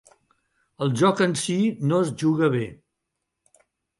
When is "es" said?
2.05-2.11